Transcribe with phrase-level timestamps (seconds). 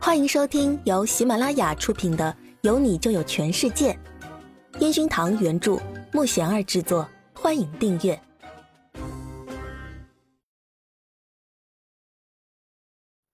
[0.00, 3.92] 欢迎收听由喜马拉雅出品的《有你就有全世界》，
[4.80, 5.76] 烟熏堂原著，
[6.12, 7.06] 木贤儿制作。
[7.34, 8.18] 欢迎订阅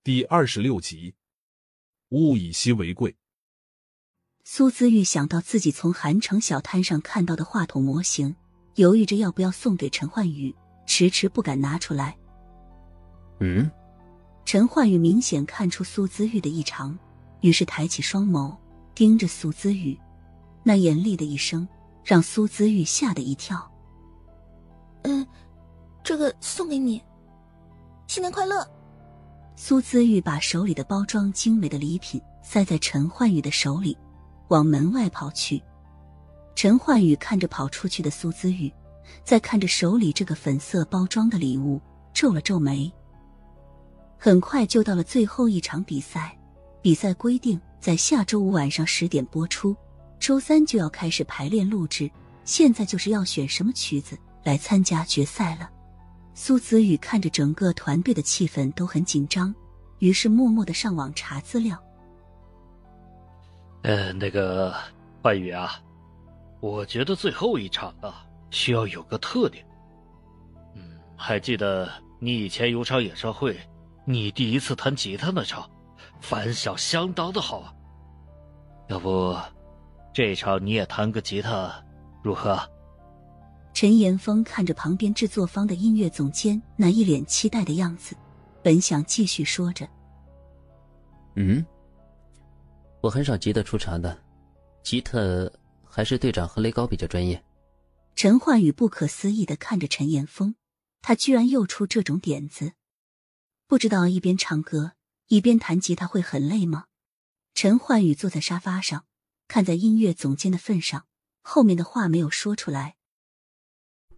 [0.03, 1.15] 第二十六集。
[2.09, 3.15] 物以稀为贵。
[4.43, 8.35] 苏姿玉想到自己从韩城小摊上看到的话筒模型，
[8.77, 10.55] 犹豫着要不要送给陈焕宇，
[10.87, 12.17] 迟迟不敢拿出来。
[13.41, 13.71] 嗯。
[14.45, 16.97] 陈焕宇明显看出苏姿玉的异常，
[17.41, 18.55] 于是抬起双眸
[18.95, 19.99] 盯着苏姿玉，
[20.63, 21.67] 那严厉的一声
[22.05, 23.71] 让苏姿玉吓得一跳。
[25.03, 25.27] 嗯，
[26.03, 27.03] 这个送给你，
[28.07, 28.67] 新年快乐。
[29.57, 33.97] 苏姿玉把手里的包装精美的礼品塞在陈焕宇的手里，
[34.49, 35.63] 往门外跑去。
[36.55, 38.73] 陈焕宇看着跑出去的苏姿玉，
[39.25, 41.81] 再看着手里这个粉色包装的礼物，
[42.13, 42.93] 皱了皱眉。
[44.19, 46.37] 很快就到了最后一场比赛，
[46.81, 49.77] 比赛规定在下周五晚上十点播出，
[50.19, 52.11] 周三就要开始排练录制。
[52.45, 55.71] 现在就是要选什么曲子来参加决赛了。
[56.35, 59.55] 苏子宇看着整个团队的气氛都很紧张，
[59.99, 61.83] 于是默默的上网查资料。
[63.83, 64.75] 呃，那个
[65.23, 65.81] 焕宇啊，
[66.61, 69.65] 我觉得最后一场啊需要有个特点。
[70.75, 73.57] 嗯，还记得你以前有场演唱会？
[74.05, 75.69] 你第一次弹吉他那场，
[76.21, 77.75] 反响相当的好啊。
[78.89, 79.35] 要不，
[80.13, 81.73] 这场你也弹个吉他，
[82.23, 82.61] 如何？
[83.73, 88.15] 陈岩峰看着旁边制作方的音乐总监那一脸期待的样子，
[88.63, 89.89] 本想继续说着。
[91.35, 91.65] 嗯，
[93.01, 94.17] 我很少吉他出场的，
[94.83, 95.19] 吉他
[95.85, 97.43] 还是队长和雷高比较专业。
[98.15, 100.55] 陈焕宇不可思议的看着陈岩峰，
[101.03, 102.75] 他居然又出这种点子。
[103.67, 104.93] 不知道一边唱歌
[105.29, 106.87] 一边弹吉他会很累吗？
[107.55, 109.07] 陈焕宇坐在沙发上，
[109.49, 111.07] 看在音乐总监的份上，
[111.41, 112.97] 后面的话没有说出来。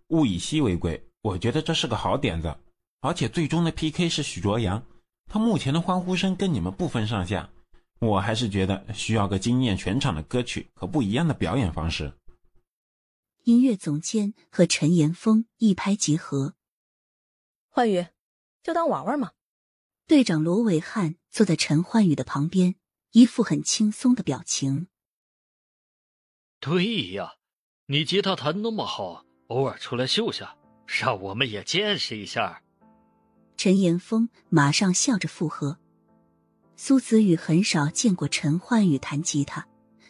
[0.09, 2.57] 物以稀为贵，我觉得这是个好点子，
[3.01, 4.84] 而且最终的 PK 是许卓阳，
[5.27, 7.51] 他目前的欢呼声跟你们不分上下。
[7.99, 12.13] 我还是觉得需要个惊艳全场的歌曲和不一样的表演方式。
[13.45, 16.55] 音乐总监和陈岩峰一拍即合，
[17.69, 18.07] 焕宇，
[18.63, 19.33] 就当玩玩嘛。
[20.09, 22.77] 队长罗伟汉坐在陈焕宇的旁边，
[23.11, 24.87] 一副很轻松的表情。
[26.61, 27.33] 对呀，
[27.87, 30.56] 你吉他弹那么好，偶尔出来秀下，
[30.87, 32.62] 让我们也见识一下。
[33.56, 35.77] 陈岩峰马上笑着附和。
[36.77, 39.66] 苏子宇很少见过陈焕宇弹吉他，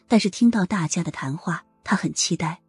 [0.06, 2.60] 但是听到大家的谈话，他很期待。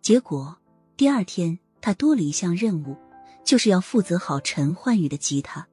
[0.00, 0.56] 结果
[0.96, 2.96] 第二天，他多了一项任务，
[3.44, 5.66] 就是要负责好陈焕宇的吉他。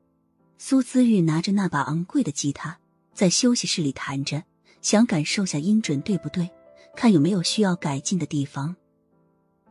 [0.57, 2.79] 苏姿玉拿着那把昂贵的吉他，
[3.13, 4.43] 在休息室里弹着，
[4.81, 6.49] 想感受下音准对不对，
[6.95, 8.75] 看有没有需要改进的地方。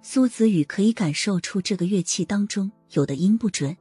[0.03, 3.76] 苏子宇可以感受出这个乐器当中有的音不准，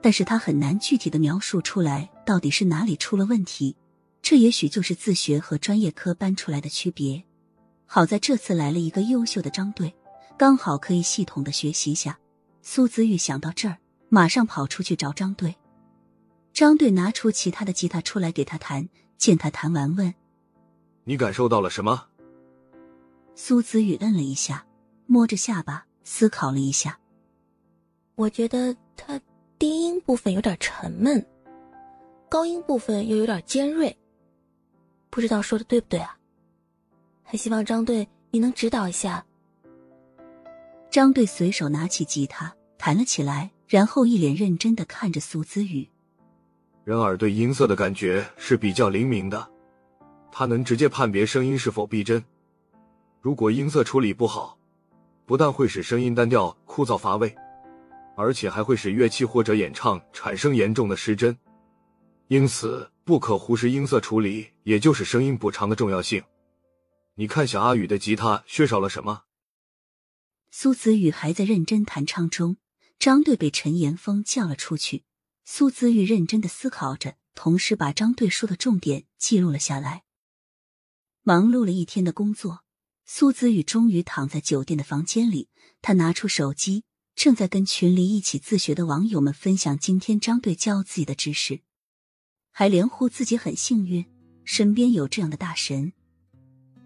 [0.00, 3.74] 但是他很难具体的描述出来到底是哪里出了问题。
[4.22, 7.24] 这也许就是自学和专业科班出来的区别。
[7.86, 9.94] 好在这次来了一个优秀的张队，
[10.38, 12.18] 刚好可以系统的学习下。
[12.62, 13.78] 苏子玉想到这儿，
[14.08, 15.54] 马上跑出去找张队。
[16.54, 18.88] 张队拿出其他的吉他出来给他弹，
[19.18, 20.14] 见他弹完，问
[21.02, 22.06] ：“你感受到了什么？”
[23.34, 24.64] 苏子宇摁了一下，
[25.06, 26.96] 摸着下巴思考了一下。
[28.14, 29.20] 我觉得他
[29.58, 31.26] 低音部分有点沉闷，
[32.28, 33.98] 高音部分又有点尖锐，
[35.10, 36.16] 不知道说的对不对啊？
[37.24, 39.26] 还希望张队你能指导一下。
[40.88, 45.88] 张队随手拿起吉他弹了起来，然后一脸认真的看着苏子宇。
[46.84, 49.50] 人耳对音色的感觉是比较灵敏的，
[50.30, 52.22] 它能直接判别声音是否逼真。
[53.22, 54.58] 如果音色处理不好，
[55.24, 57.34] 不但会使声音单调枯燥乏味，
[58.18, 61.34] 而且还会使乐器或者演唱产生严重的失真。
[62.28, 66.22] 因此，不可忽视音色处理，也就是声音补偿的重要性。
[67.14, 69.22] 你看，小阿宇的吉他缺少了什么？
[70.50, 72.58] 苏子宇还在认真弹唱中，
[72.98, 75.04] 张队被陈岩峰叫了出去。
[75.46, 80.04] 苏姿玉认真的思考着，同时把张队说的重点记录了下来。
[81.22, 82.64] 忙碌了一天的工作，
[83.04, 85.48] 苏姿玉终于躺在酒店的房间里。
[85.82, 91.60] 他拿出手机，正在跟群里一起自学的网友们分享今天张队教自己的知识，
[92.50, 94.06] 还连呼自己很幸运，
[94.44, 95.92] 身边有这样的大神。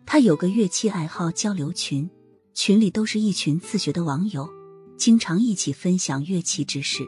[0.04, 2.10] 他有个乐器爱好交流群，
[2.54, 4.48] 群里都是一群自学的网友，
[4.96, 7.06] 经常一起分享乐器知识。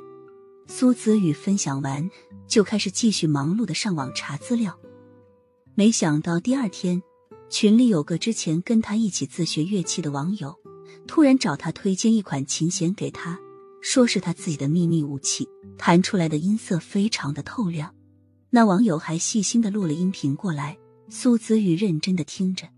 [0.71, 2.09] 苏子宇分享完，
[2.47, 4.79] 就开始继续忙碌的上网查资料，
[5.75, 7.03] 没想到第二天，
[7.51, 10.57] 群里有个之前跟他一起自学乐器的网友，
[11.09, 13.37] 突然找他推荐一款琴弦给他，
[13.83, 17.93] 说是他自己的秘密武器，弹出来的音色非常的透亮。
[18.51, 20.79] 那网友还细心的录了音频过来，
[21.09, 22.69] 苏子宇认真的听着。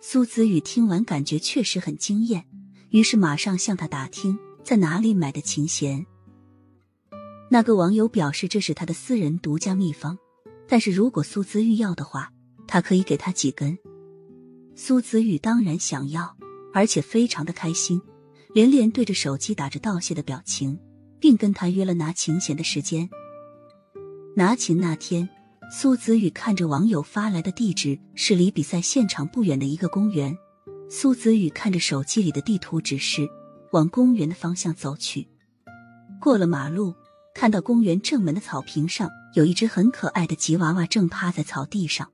[0.00, 2.46] 苏子宇听完，感觉确实很惊艳，
[2.88, 6.06] 于是马上向他打听在哪里买的琴弦。
[7.54, 10.18] 那个网友表示这是他的私人独家秘方，
[10.66, 12.32] 但是如果苏子玉要的话，
[12.66, 13.78] 他可以给他几根。
[14.74, 16.36] 苏子玉当然想要，
[16.72, 18.02] 而且非常的开心，
[18.52, 20.76] 连连对着手机打着道谢的表情，
[21.20, 23.08] 并跟他约了拿琴弦的时间。
[24.34, 25.28] 拿琴那天。
[25.70, 30.36] 苏子宇看着网友发来的地址是离比赛现场不远的一个公园。
[30.90, 33.28] 苏子宇看着手机里的地图指示，
[33.70, 35.28] 往公园的方向走去。
[36.20, 36.94] 过了马路，
[37.34, 42.10] 看到公园正门的草坪上有一只很可爱的吉娃娃正趴在草地上。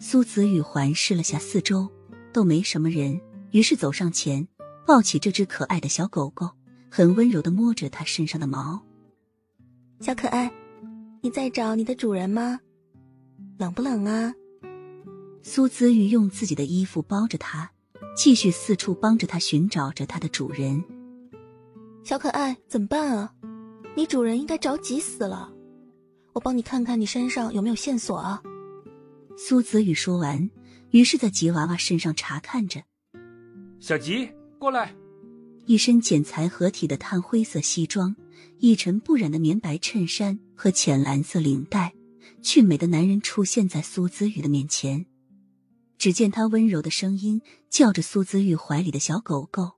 [0.00, 1.88] 苏子宇环视了下四周，
[2.32, 3.20] 都没什么人，
[3.52, 4.46] 于是走上前，
[4.84, 6.50] 抱起这只可爱的小狗狗，
[6.90, 8.82] 很温柔的摸着它身上的毛。
[10.00, 10.52] 小可爱，
[11.22, 12.60] 你在找你的主人吗？
[13.58, 14.34] 冷不冷啊？
[15.42, 17.70] 苏子宇用自己的衣服包着它，
[18.16, 20.84] 继续四处帮着它寻找着它的主人。
[22.04, 23.32] 小可爱，怎么办啊？
[23.98, 25.52] 你主人应该着急死了。
[26.32, 28.40] 我帮你看看你身上有没有线索啊。
[29.36, 30.48] 苏子宇说完，
[30.90, 32.80] 于是在吉娃娃身上查看着。
[33.80, 34.94] 小吉，过来。
[35.66, 38.14] 一身剪裁合体的炭灰色西装，
[38.58, 41.92] 一尘不染的棉白衬衫和浅蓝色领带。
[42.40, 45.06] 俊美的男人出现在苏子宇的面前，
[45.98, 49.77] 只见他温柔的声音叫着苏子玉怀里的小狗狗。